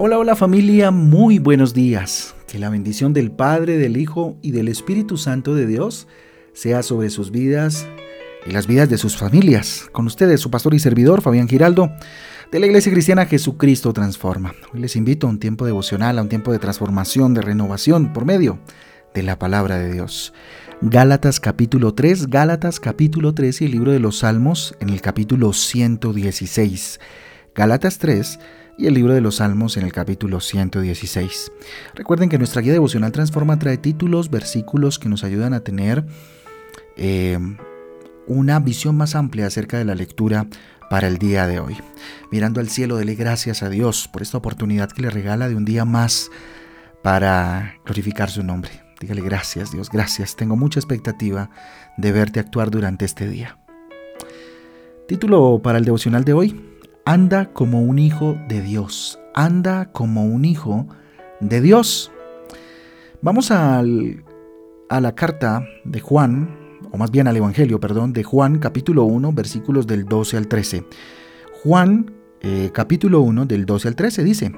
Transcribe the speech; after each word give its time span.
Hola, 0.00 0.16
hola 0.16 0.36
familia, 0.36 0.92
muy 0.92 1.40
buenos 1.40 1.74
días. 1.74 2.36
Que 2.46 2.60
la 2.60 2.70
bendición 2.70 3.12
del 3.12 3.32
Padre, 3.32 3.78
del 3.78 3.96
Hijo 3.96 4.38
y 4.42 4.52
del 4.52 4.68
Espíritu 4.68 5.16
Santo 5.16 5.56
de 5.56 5.66
Dios 5.66 6.06
sea 6.52 6.84
sobre 6.84 7.10
sus 7.10 7.32
vidas 7.32 7.84
y 8.46 8.52
las 8.52 8.68
vidas 8.68 8.88
de 8.88 8.96
sus 8.96 9.16
familias. 9.16 9.88
Con 9.90 10.06
ustedes, 10.06 10.40
su 10.40 10.52
pastor 10.52 10.74
y 10.74 10.78
servidor, 10.78 11.20
Fabián 11.20 11.48
Giraldo, 11.48 11.90
de 12.52 12.60
la 12.60 12.66
Iglesia 12.66 12.92
Cristiana 12.92 13.26
Jesucristo 13.26 13.92
Transforma. 13.92 14.54
Hoy 14.72 14.78
les 14.78 14.94
invito 14.94 15.26
a 15.26 15.30
un 15.30 15.40
tiempo 15.40 15.66
devocional, 15.66 16.20
a 16.20 16.22
un 16.22 16.28
tiempo 16.28 16.52
de 16.52 16.60
transformación, 16.60 17.34
de 17.34 17.42
renovación 17.42 18.12
por 18.12 18.24
medio 18.24 18.60
de 19.14 19.24
la 19.24 19.36
palabra 19.36 19.80
de 19.80 19.92
Dios. 19.92 20.32
Gálatas 20.80 21.40
capítulo 21.40 21.94
3, 21.94 22.28
Gálatas 22.28 22.78
capítulo 22.78 23.34
3 23.34 23.62
y 23.62 23.64
el 23.64 23.72
libro 23.72 23.90
de 23.90 23.98
los 23.98 24.18
Salmos 24.18 24.76
en 24.78 24.90
el 24.90 25.00
capítulo 25.00 25.52
116. 25.52 27.00
Gálatas 27.52 27.98
3 27.98 28.38
y 28.78 28.86
el 28.86 28.94
libro 28.94 29.12
de 29.12 29.20
los 29.20 29.36
Salmos 29.36 29.76
en 29.76 29.84
el 29.84 29.92
capítulo 29.92 30.40
116. 30.40 31.52
Recuerden 31.96 32.28
que 32.28 32.38
nuestra 32.38 32.62
guía 32.62 32.72
devocional 32.72 33.10
Transforma 33.10 33.58
trae 33.58 33.76
títulos, 33.76 34.30
versículos 34.30 35.00
que 35.00 35.08
nos 35.08 35.24
ayudan 35.24 35.52
a 35.52 35.60
tener 35.60 36.06
eh, 36.96 37.38
una 38.28 38.60
visión 38.60 38.96
más 38.96 39.16
amplia 39.16 39.48
acerca 39.48 39.78
de 39.78 39.84
la 39.84 39.96
lectura 39.96 40.46
para 40.88 41.08
el 41.08 41.18
día 41.18 41.48
de 41.48 41.58
hoy. 41.58 41.76
Mirando 42.30 42.60
al 42.60 42.68
cielo, 42.68 42.96
dele 42.96 43.16
gracias 43.16 43.64
a 43.64 43.68
Dios 43.68 44.08
por 44.12 44.22
esta 44.22 44.38
oportunidad 44.38 44.92
que 44.92 45.02
le 45.02 45.10
regala 45.10 45.48
de 45.48 45.56
un 45.56 45.64
día 45.64 45.84
más 45.84 46.30
para 47.02 47.74
glorificar 47.84 48.30
su 48.30 48.44
nombre. 48.44 48.70
Dígale 49.00 49.22
gracias 49.22 49.72
Dios, 49.72 49.90
gracias. 49.90 50.36
Tengo 50.36 50.54
mucha 50.54 50.78
expectativa 50.78 51.50
de 51.96 52.12
verte 52.12 52.38
actuar 52.38 52.70
durante 52.70 53.04
este 53.04 53.28
día. 53.28 53.58
Título 55.08 55.60
para 55.62 55.78
el 55.78 55.84
devocional 55.84 56.24
de 56.24 56.32
hoy, 56.32 56.77
Anda 57.08 57.54
como 57.54 57.80
un 57.80 57.98
hijo 57.98 58.36
de 58.48 58.60
Dios. 58.60 59.18
Anda 59.34 59.90
como 59.92 60.26
un 60.26 60.44
hijo 60.44 60.86
de 61.40 61.62
Dios. 61.62 62.12
Vamos 63.22 63.50
al, 63.50 64.22
a 64.90 65.00
la 65.00 65.14
carta 65.14 65.66
de 65.84 66.00
Juan, 66.00 66.54
o 66.92 66.98
más 66.98 67.10
bien 67.10 67.26
al 67.26 67.38
Evangelio, 67.38 67.80
perdón, 67.80 68.12
de 68.12 68.24
Juan 68.24 68.58
capítulo 68.58 69.04
1, 69.04 69.32
versículos 69.32 69.86
del 69.86 70.04
12 70.04 70.36
al 70.36 70.48
13. 70.48 70.84
Juan 71.62 72.12
eh, 72.42 72.72
capítulo 72.74 73.22
1 73.22 73.46
del 73.46 73.64
12 73.64 73.88
al 73.88 73.96
13 73.96 74.22
dice, 74.22 74.52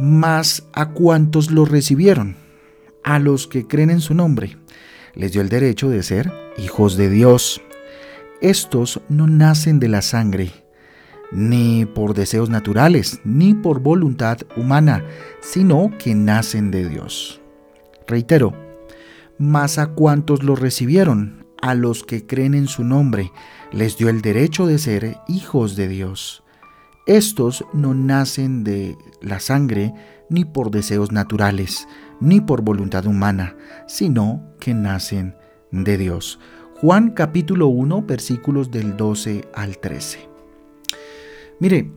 Mas 0.00 0.66
a 0.72 0.90
cuantos 0.90 1.52
lo 1.52 1.66
recibieron, 1.66 2.34
a 3.04 3.20
los 3.20 3.46
que 3.46 3.64
creen 3.64 3.90
en 3.90 4.00
su 4.00 4.12
nombre, 4.12 4.56
les 5.14 5.30
dio 5.30 5.40
el 5.40 5.50
derecho 5.50 5.88
de 5.88 6.02
ser 6.02 6.32
hijos 6.56 6.96
de 6.96 7.08
Dios. 7.08 7.62
Estos 8.40 9.02
no 9.08 9.28
nacen 9.28 9.78
de 9.78 9.86
la 9.86 10.02
sangre, 10.02 10.50
ni 11.32 11.84
por 11.84 12.14
deseos 12.14 12.50
naturales, 12.50 13.20
ni 13.24 13.54
por 13.54 13.80
voluntad 13.80 14.38
humana, 14.56 15.04
sino 15.40 15.90
que 15.98 16.14
nacen 16.14 16.70
de 16.70 16.88
Dios. 16.88 17.40
Reitero, 18.06 18.54
mas 19.38 19.78
a 19.78 19.88
cuantos 19.88 20.42
lo 20.42 20.56
recibieron, 20.56 21.46
a 21.60 21.74
los 21.74 22.04
que 22.04 22.26
creen 22.26 22.54
en 22.54 22.68
su 22.68 22.84
nombre, 22.84 23.32
les 23.72 23.96
dio 23.96 24.08
el 24.08 24.22
derecho 24.22 24.66
de 24.66 24.78
ser 24.78 25.18
hijos 25.28 25.76
de 25.76 25.88
Dios. 25.88 26.42
Estos 27.06 27.64
no 27.72 27.94
nacen 27.94 28.64
de 28.64 28.96
la 29.20 29.40
sangre, 29.40 29.94
ni 30.30 30.44
por 30.44 30.70
deseos 30.70 31.10
naturales, 31.10 31.88
ni 32.20 32.40
por 32.40 32.62
voluntad 32.62 33.06
humana, 33.06 33.56
sino 33.86 34.42
que 34.60 34.74
nacen 34.74 35.34
de 35.70 35.96
Dios. 35.96 36.38
Juan 36.80 37.10
capítulo 37.10 37.68
1 37.68 38.02
versículos 38.02 38.70
del 38.70 38.96
12 38.96 39.48
al 39.54 39.78
13. 39.78 40.37
Mire, 41.60 41.90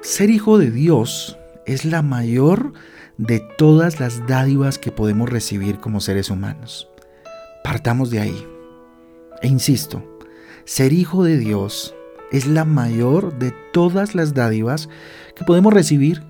ser 0.00 0.30
hijo 0.30 0.58
de 0.58 0.70
Dios 0.70 1.38
es 1.64 1.84
la 1.84 2.02
mayor 2.02 2.72
de 3.18 3.40
todas 3.40 4.00
las 4.00 4.26
dádivas 4.26 4.78
que 4.78 4.90
podemos 4.90 5.30
recibir 5.30 5.78
como 5.78 6.00
seres 6.00 6.28
humanos. 6.30 6.88
Partamos 7.62 8.10
de 8.10 8.20
ahí. 8.20 8.46
E 9.42 9.48
insisto, 9.48 10.02
ser 10.64 10.92
hijo 10.92 11.22
de 11.22 11.38
Dios 11.38 11.94
es 12.32 12.46
la 12.46 12.64
mayor 12.64 13.38
de 13.38 13.52
todas 13.72 14.16
las 14.16 14.34
dádivas 14.34 14.88
que 15.36 15.44
podemos 15.44 15.72
recibir 15.72 16.24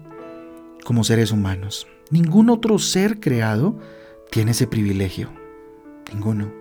como 0.85 1.03
seres 1.03 1.33
humanos. 1.33 1.87
Ningún 2.11 2.51
otro 2.51 2.79
ser 2.79 3.21
creado 3.21 3.79
tiene 4.31 4.51
ese 4.51 4.67
privilegio. 4.67 5.31
Ninguno. 6.13 6.53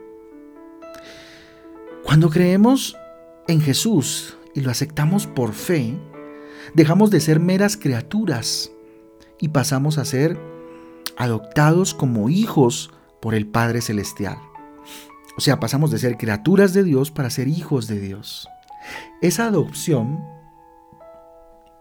Cuando 2.03 2.29
creemos 2.29 2.95
en 3.47 3.61
Jesús 3.61 4.37
y 4.55 4.61
lo 4.61 4.71
aceptamos 4.71 5.27
por 5.27 5.53
fe, 5.53 5.95
dejamos 6.73 7.11
de 7.11 7.19
ser 7.19 7.39
meras 7.39 7.77
criaturas 7.77 8.71
y 9.39 9.49
pasamos 9.49 9.97
a 9.97 10.05
ser 10.05 10.39
adoptados 11.17 11.93
como 11.93 12.29
hijos 12.29 12.91
por 13.21 13.35
el 13.35 13.45
Padre 13.45 13.81
Celestial. 13.81 14.37
O 15.37 15.41
sea, 15.41 15.59
pasamos 15.59 15.91
de 15.91 15.99
ser 15.99 16.17
criaturas 16.17 16.73
de 16.73 16.83
Dios 16.83 17.11
para 17.11 17.29
ser 17.29 17.49
hijos 17.49 17.87
de 17.87 17.99
Dios. 17.99 18.47
Esa 19.21 19.47
adopción... 19.47 20.23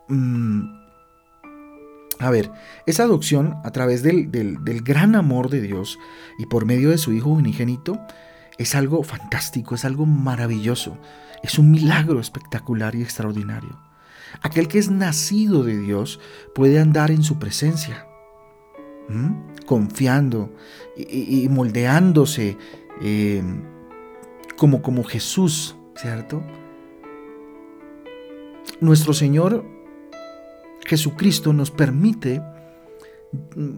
Mm, 0.08 0.84
a 2.20 2.30
ver, 2.30 2.50
esa 2.86 3.04
adopción 3.04 3.56
a 3.64 3.70
través 3.70 4.02
del, 4.02 4.30
del, 4.30 4.82
gran 4.82 5.16
amor 5.16 5.50
de 5.50 5.60
Dios 5.60 5.98
y 6.38 6.46
por 6.46 6.64
medio 6.64 6.90
de 6.90 6.98
su 6.98 7.12
Hijo 7.12 7.30
unigénito 7.30 7.98
es 8.58 8.74
algo 8.74 9.02
fantástico, 9.02 9.74
es 9.74 9.84
algo 9.84 10.06
maravilloso. 10.06 10.98
Es 11.42 11.58
un 11.58 11.70
milagro 11.70 12.20
espectacular 12.20 12.94
y 12.94 13.02
extraordinario. 13.02 13.78
Aquel 14.42 14.68
que 14.68 14.78
es 14.78 14.90
nacido 14.90 15.62
de 15.62 15.78
Dios 15.78 16.20
puede 16.54 16.80
andar 16.80 17.10
en 17.10 17.22
su 17.22 17.38
presencia, 17.38 18.06
confiando 19.66 20.54
y, 20.96 21.48
moldeándose 21.48 22.56
em, 23.00 23.62
como, 24.56 24.82
como 24.82 25.04
Jesús, 25.04 25.76
¿cierto? 25.94 26.42
Nuestro 28.80 29.12
Señor 29.14 29.64
Jesucristo 30.86 31.52
nos 31.52 31.70
permite 31.70 32.42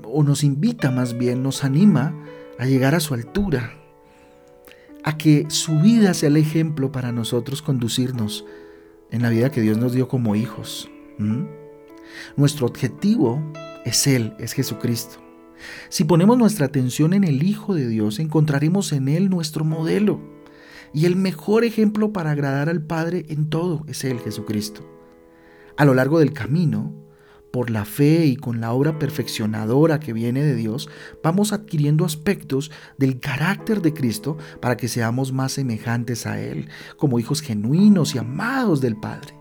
o 0.05 0.23
nos 0.23 0.43
invita 0.45 0.91
más 0.91 1.17
bien, 1.17 1.43
nos 1.43 1.65
anima 1.65 2.15
a 2.59 2.67
llegar 2.67 2.95
a 2.95 3.01
su 3.01 3.15
altura, 3.15 3.75
a 5.07 5.17
que 5.17 5.47
su 5.49 5.79
vida 5.79 6.13
sea 6.15 6.29
el 6.29 6.37
ejemplo 6.37 6.91
para 6.91 7.13
nosotros 7.13 7.63
conducirnos 7.63 8.45
en 9.13 9.23
la 9.23 9.31
vida 9.31 9.53
que 9.53 9.61
Dios 9.61 9.79
nos 9.79 9.93
dio 9.93 10.09
como 10.09 10.35
hijos. 10.35 10.91
Nuestro 12.37 12.67
objetivo 12.67 13.41
es 13.85 14.09
Él, 14.09 14.35
es 14.41 14.53
Jesucristo. 14.53 15.23
Si 15.91 16.03
ponemos 16.03 16.37
nuestra 16.37 16.67
atención 16.67 17.15
en 17.15 17.23
el 17.23 17.45
Hijo 17.45 17.73
de 17.73 17.87
Dios, 17.87 18.19
encontraremos 18.19 18.91
en 18.91 19.07
Él 19.07 19.31
nuestro 19.31 19.65
modelo. 19.65 20.21
Y 20.93 21.07
el 21.07 21.15
mejor 21.15 21.63
ejemplo 21.63 22.13
para 22.13 22.33
agradar 22.33 22.69
al 22.69 22.83
Padre 22.83 23.27
en 23.29 23.49
todo 23.49 23.85
es 23.87 24.03
Él, 24.03 24.19
Jesucristo. 24.19 24.85
A 25.77 25.85
lo 25.85 25.95
largo 25.95 26.19
del 26.19 26.33
camino, 26.33 26.93
por 27.53 27.71
la 27.71 27.85
fe 27.85 28.27
y 28.27 28.37
con 28.37 28.61
la 28.61 28.73
obra 28.73 28.99
perfeccionadora 28.99 30.01
que 30.01 30.13
viene 30.13 30.43
de 30.43 30.55
Dios, 30.55 30.89
vamos 31.23 31.53
adquiriendo 31.53 32.05
aspectos 32.05 32.71
del 32.99 33.19
carácter 33.19 33.83
de 33.83 33.95
Cristo 33.95 34.37
para 34.61 34.77
que 34.77 34.89
seamos 34.89 35.33
más 35.33 35.53
semejantes 35.53 36.27
a 36.27 36.41
Él, 36.41 36.69
como 36.97 37.19
hijos 37.19 37.41
genuinos 37.41 38.15
y 38.15 38.19
amados 38.19 38.81
del 38.81 38.97
Padre. 38.97 39.35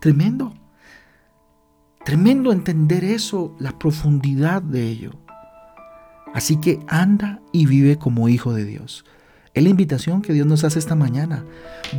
Tremendo. 0.00 0.54
Tremendo 2.04 2.52
entender 2.52 3.04
eso, 3.04 3.54
la 3.58 3.78
profundidad 3.78 4.62
de 4.62 4.88
ello. 4.88 5.12
Así 6.34 6.56
que 6.56 6.80
anda 6.88 7.40
y 7.52 7.66
vive 7.66 7.98
como 7.98 8.28
hijo 8.28 8.52
de 8.52 8.64
Dios. 8.64 9.04
Es 9.54 9.62
la 9.62 9.70
invitación 9.70 10.22
que 10.22 10.32
Dios 10.32 10.46
nos 10.46 10.64
hace 10.64 10.78
esta 10.78 10.94
mañana. 10.94 11.44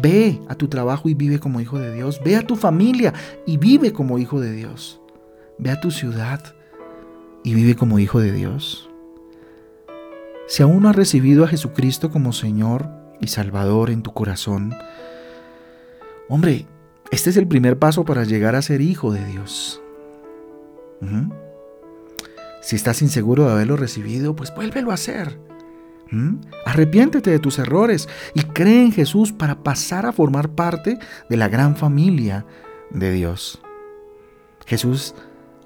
Ve 0.01 0.39
a 0.47 0.55
tu 0.55 0.67
trabajo 0.67 1.09
y 1.09 1.13
vive 1.13 1.39
como 1.39 1.59
hijo 1.59 1.77
de 1.77 1.93
Dios. 1.93 2.21
Ve 2.23 2.35
a 2.35 2.47
tu 2.47 2.55
familia 2.55 3.13
y 3.45 3.57
vive 3.57 3.91
como 3.91 4.17
hijo 4.17 4.39
de 4.39 4.53
Dios. 4.53 5.01
Ve 5.59 5.71
a 5.71 5.79
tu 5.79 5.91
ciudad 5.91 6.55
y 7.43 7.53
vive 7.53 7.75
como 7.75 7.99
hijo 7.99 8.19
de 8.19 8.31
Dios. 8.31 8.89
Si 10.47 10.63
aún 10.63 10.81
no 10.81 10.89
has 10.89 10.95
recibido 10.95 11.43
a 11.43 11.47
Jesucristo 11.47 12.09
como 12.09 12.33
Señor 12.33 12.89
y 13.19 13.27
Salvador 13.27 13.91
en 13.91 14.01
tu 14.01 14.13
corazón, 14.13 14.73
hombre, 16.27 16.65
este 17.11 17.29
es 17.29 17.37
el 17.37 17.47
primer 17.47 17.77
paso 17.77 18.05
para 18.05 18.23
llegar 18.23 18.55
a 18.55 18.61
ser 18.61 18.81
hijo 18.81 19.11
de 19.11 19.23
Dios. 19.25 19.81
Si 22.61 22.75
estás 22.75 23.01
inseguro 23.01 23.45
de 23.45 23.51
haberlo 23.51 23.77
recibido, 23.77 24.35
pues 24.35 24.53
vuélvelo 24.55 24.91
a 24.91 24.95
hacer. 24.95 25.39
Arrepiéntete 26.65 27.29
de 27.29 27.39
tus 27.39 27.59
errores 27.59 28.09
y 28.33 28.41
cree 28.43 28.83
en 28.83 28.91
Jesús 28.91 29.31
para 29.31 29.61
pasar 29.61 30.05
a 30.05 30.11
formar 30.11 30.49
parte 30.49 30.97
de 31.29 31.37
la 31.37 31.47
gran 31.47 31.75
familia 31.75 32.45
de 32.89 33.11
Dios. 33.11 33.61
Jesús 34.65 35.15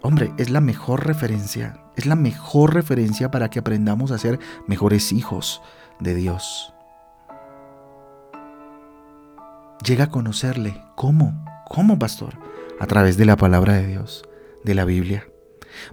Hombre, 0.03 0.33
es 0.37 0.49
la 0.49 0.61
mejor 0.61 1.07
referencia, 1.07 1.81
es 1.95 2.05
la 2.05 2.15
mejor 2.15 2.73
referencia 2.73 3.31
para 3.31 3.49
que 3.49 3.59
aprendamos 3.59 4.11
a 4.11 4.17
ser 4.17 4.39
mejores 4.67 5.11
hijos 5.11 5.61
de 5.99 6.13
Dios. 6.13 6.73
Llega 9.85 10.05
a 10.05 10.09
conocerle. 10.09 10.81
¿Cómo? 10.95 11.45
¿Cómo, 11.67 11.97
pastor? 11.97 12.35
a 12.83 12.85
través 12.85 13.15
de 13.15 13.25
la 13.25 13.37
palabra 13.37 13.75
de 13.75 13.87
Dios, 13.87 14.23
de 14.65 14.75
la 14.75 14.83
Biblia. 14.83 15.25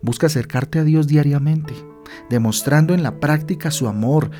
Busca 0.02 0.26
acercarte 0.26 0.80
a 0.80 0.84
Dios 0.84 1.06
diariamente, 1.06 1.72
demostrando 2.28 2.94
en 2.94 3.04
la 3.04 3.20
práctica 3.20 3.70
su 3.70 3.86
amor, 3.86 4.32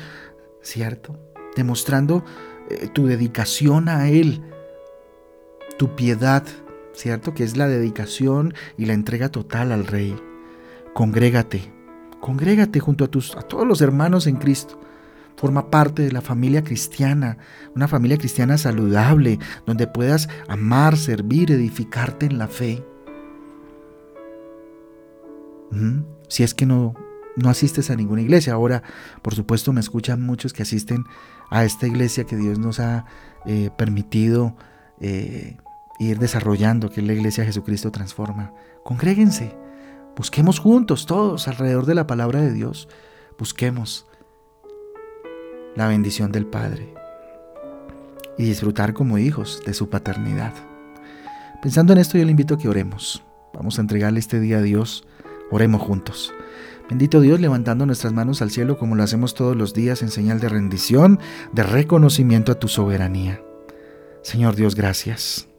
¿cierto? 0.61 1.17
Demostrando 1.55 2.25
eh, 2.69 2.89
tu 2.93 3.07
dedicación 3.07 3.87
a 3.87 4.09
Él, 4.09 4.43
tu 5.77 5.95
piedad, 5.95 6.43
¿cierto? 6.93 7.33
Que 7.33 7.43
es 7.43 7.57
la 7.57 7.67
dedicación 7.67 8.53
y 8.77 8.85
la 8.85 8.93
entrega 8.93 9.29
total 9.29 9.71
al 9.71 9.85
Rey. 9.87 10.15
Congrégate, 10.93 11.71
congrégate 12.19 12.79
junto 12.79 13.05
a, 13.05 13.07
tus, 13.07 13.35
a 13.35 13.41
todos 13.41 13.67
los 13.67 13.81
hermanos 13.81 14.27
en 14.27 14.37
Cristo. 14.37 14.79
Forma 15.37 15.71
parte 15.71 16.03
de 16.03 16.11
la 16.11 16.21
familia 16.21 16.63
cristiana, 16.63 17.37
una 17.75 17.87
familia 17.87 18.17
cristiana 18.17 18.57
saludable, 18.57 19.39
donde 19.65 19.87
puedas 19.87 20.29
amar, 20.47 20.97
servir, 20.97 21.51
edificarte 21.51 22.27
en 22.27 22.37
la 22.37 22.47
fe. 22.47 22.83
Si 26.27 26.43
es 26.43 26.53
que 26.53 26.65
no, 26.65 26.93
no 27.35 27.49
asistes 27.49 27.89
a 27.89 27.95
ninguna 27.95 28.21
iglesia. 28.21 28.53
Ahora, 28.53 28.83
por 29.21 29.35
supuesto, 29.35 29.73
me 29.73 29.79
escuchan 29.79 30.21
muchos 30.21 30.53
que 30.53 30.63
asisten 30.63 31.05
a 31.49 31.63
esta 31.63 31.87
iglesia 31.87 32.25
que 32.25 32.35
Dios 32.35 32.59
nos 32.59 32.79
ha 32.79 33.05
eh, 33.45 33.69
permitido 33.77 34.55
eh, 34.99 35.57
ir 36.05 36.19
desarrollando, 36.19 36.89
que 36.89 37.01
la 37.01 37.13
iglesia 37.13 37.45
Jesucristo 37.45 37.91
transforma. 37.91 38.53
Congréguense, 38.83 39.55
busquemos 40.15 40.59
juntos, 40.59 41.05
todos 41.05 41.47
alrededor 41.47 41.85
de 41.85 41.95
la 41.95 42.07
palabra 42.07 42.41
de 42.41 42.51
Dios. 42.51 42.87
Busquemos 43.37 44.07
la 45.75 45.87
bendición 45.87 46.31
del 46.31 46.45
Padre 46.47 46.93
y 48.37 48.45
disfrutar 48.45 48.93
como 48.93 49.17
hijos 49.17 49.61
de 49.65 49.73
su 49.73 49.89
paternidad. 49.89 50.53
Pensando 51.61 51.93
en 51.93 51.99
esto, 51.99 52.17
yo 52.17 52.25
le 52.25 52.31
invito 52.31 52.55
a 52.55 52.57
que 52.57 52.69
oremos. 52.69 53.23
Vamos 53.53 53.77
a 53.77 53.81
entregarle 53.81 54.19
este 54.19 54.39
día 54.39 54.57
a 54.57 54.61
Dios. 54.61 55.05
Oremos 55.51 55.81
juntos. 55.81 56.33
Bendito 56.89 57.21
Dios, 57.21 57.39
levantando 57.39 57.85
nuestras 57.85 58.11
manos 58.11 58.41
al 58.41 58.49
cielo 58.49 58.77
como 58.77 58.95
lo 58.95 59.03
hacemos 59.03 59.35
todos 59.35 59.55
los 59.55 59.73
días 59.73 60.01
en 60.01 60.09
señal 60.09 60.39
de 60.39 60.49
rendición, 60.49 61.19
de 61.51 61.63
reconocimiento 61.63 62.51
a 62.51 62.59
tu 62.59 62.67
soberanía. 62.67 63.41
Señor 64.23 64.55
Dios, 64.55 64.75
gracias. 64.75 65.50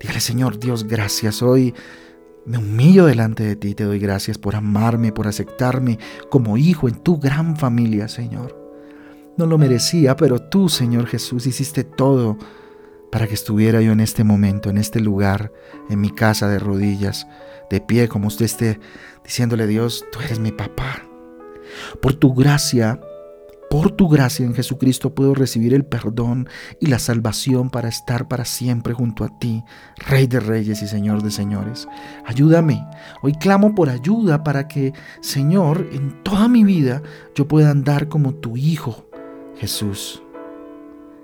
Dígale, 0.00 0.20
Señor 0.20 0.58
Dios, 0.58 0.84
gracias. 0.84 1.42
Hoy 1.42 1.74
me 2.46 2.58
humillo 2.58 3.06
delante 3.06 3.42
de 3.42 3.56
ti, 3.56 3.74
te 3.74 3.84
doy 3.84 3.98
gracias 3.98 4.38
por 4.38 4.54
amarme, 4.54 5.12
por 5.12 5.26
aceptarme 5.26 5.98
como 6.30 6.56
hijo 6.56 6.88
en 6.88 6.96
tu 7.02 7.18
gran 7.18 7.56
familia, 7.56 8.08
Señor. 8.08 8.56
No 9.36 9.46
lo 9.46 9.58
merecía, 9.58 10.16
pero 10.16 10.40
tú, 10.40 10.68
Señor 10.68 11.06
Jesús, 11.06 11.46
hiciste 11.46 11.84
todo 11.84 12.38
para 13.10 13.26
que 13.26 13.34
estuviera 13.34 13.80
yo 13.80 13.92
en 13.92 14.00
este 14.00 14.24
momento, 14.24 14.70
en 14.70 14.78
este 14.78 15.00
lugar, 15.00 15.52
en 15.90 16.00
mi 16.00 16.10
casa 16.10 16.48
de 16.48 16.58
rodillas, 16.58 17.26
de 17.70 17.80
pie, 17.80 18.08
como 18.08 18.28
usted 18.28 18.44
esté 18.44 18.80
diciéndole 19.24 19.66
Dios, 19.66 20.04
tú 20.12 20.20
eres 20.20 20.38
mi 20.38 20.52
papá. 20.52 21.02
Por 22.00 22.14
tu 22.14 22.34
gracia, 22.34 23.00
por 23.70 23.90
tu 23.90 24.08
gracia 24.08 24.46
en 24.46 24.54
Jesucristo 24.54 25.14
puedo 25.14 25.34
recibir 25.34 25.74
el 25.74 25.84
perdón 25.84 26.48
y 26.80 26.86
la 26.86 26.98
salvación 26.98 27.70
para 27.70 27.88
estar 27.88 28.28
para 28.28 28.44
siempre 28.44 28.94
junto 28.94 29.24
a 29.24 29.38
ti, 29.38 29.62
Rey 29.96 30.26
de 30.26 30.40
Reyes 30.40 30.82
y 30.82 30.88
Señor 30.88 31.22
de 31.22 31.30
Señores. 31.30 31.86
Ayúdame. 32.24 32.86
Hoy 33.22 33.34
clamo 33.34 33.74
por 33.74 33.90
ayuda 33.90 34.42
para 34.42 34.68
que, 34.68 34.92
Señor, 35.20 35.88
en 35.92 36.22
toda 36.22 36.48
mi 36.48 36.64
vida 36.64 37.02
yo 37.34 37.46
pueda 37.46 37.70
andar 37.70 38.08
como 38.08 38.34
tu 38.34 38.56
Hijo, 38.56 39.06
Jesús, 39.56 40.22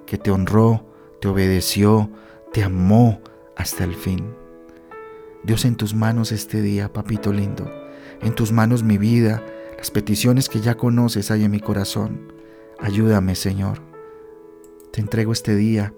que 0.06 0.18
te 0.18 0.30
honró, 0.30 0.86
te 1.20 1.28
obedeció, 1.28 2.10
te 2.52 2.62
amó 2.62 3.20
hasta 3.56 3.84
el 3.84 3.94
fin. 3.94 4.34
Dios 5.44 5.64
en 5.64 5.76
tus 5.76 5.94
manos 5.94 6.32
este 6.32 6.62
día, 6.62 6.92
papito 6.92 7.32
lindo, 7.32 7.70
en 8.22 8.34
tus 8.34 8.52
manos 8.52 8.82
mi 8.82 8.98
vida, 8.98 9.42
las 9.84 9.90
peticiones 9.90 10.48
que 10.48 10.62
ya 10.62 10.76
conoces 10.78 11.30
hay 11.30 11.44
en 11.44 11.50
mi 11.50 11.60
corazón. 11.60 12.32
Ayúdame, 12.80 13.34
Señor. 13.34 13.82
Te 14.90 15.02
entrego 15.02 15.30
este 15.30 15.54
día. 15.56 15.92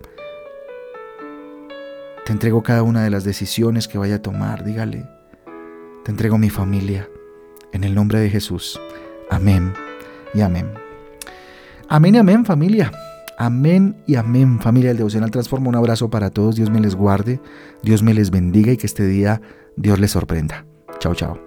Te 2.25 2.33
entrego 2.33 2.65
cada 2.65 2.83
una 2.83 3.05
de 3.05 3.11
las 3.11 3.23
decisiones 3.23 3.87
que 3.87 3.97
vaya 3.97 4.17
a 4.17 4.23
tomar. 4.23 4.65
Dígale. 4.65 5.09
Te 6.05 6.11
entrego 6.11 6.37
mi 6.37 6.51
familia. 6.51 7.09
En 7.71 7.85
el 7.85 7.95
nombre 7.95 8.19
de 8.19 8.29
Jesús. 8.29 8.81
Amén 9.31 9.73
y 10.35 10.41
amén. 10.41 10.69
Amén 11.89 12.17
y 12.17 12.19
amén 12.19 12.45
familia. 12.45 12.91
Amén 13.39 14.03
y 14.05 14.17
amén 14.17 14.59
familia 14.59 14.89
del 14.89 14.97
Devocional 14.97 15.31
Transforma. 15.31 15.69
Un 15.69 15.77
abrazo 15.77 16.11
para 16.11 16.31
todos. 16.31 16.57
Dios 16.57 16.71
me 16.71 16.81
les 16.81 16.97
guarde. 16.97 17.41
Dios 17.85 18.03
me 18.03 18.15
les 18.15 18.33
bendiga 18.33 18.73
y 18.73 18.79
que 18.79 18.87
este 18.87 19.07
día 19.07 19.41
Dios 19.77 20.01
les 20.01 20.11
sorprenda. 20.11 20.67
Chao, 20.99 21.15
chao. 21.15 21.46